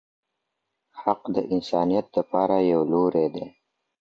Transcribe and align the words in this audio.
حق 1.01 1.21
د 1.35 1.37
انسانیت 1.53 2.05
دپاره 2.15 2.57
یو 2.71 2.81
لوری 2.91 3.27
دی. 3.35 3.45